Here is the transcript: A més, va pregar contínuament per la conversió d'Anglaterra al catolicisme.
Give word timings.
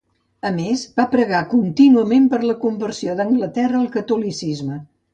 A 0.49 0.51
més, 0.53 0.85
va 1.01 1.05
pregar 1.11 1.43
contínuament 1.51 2.27
per 2.33 2.41
la 2.47 2.57
conversió 2.65 3.19
d'Anglaterra 3.21 3.83
al 3.85 3.89
catolicisme. 4.01 4.85